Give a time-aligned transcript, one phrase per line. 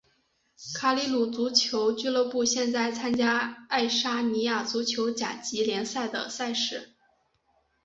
[0.73, 6.95] 卡里鲁足球俱乐部现在参加爱沙尼亚足球甲级联赛的赛事。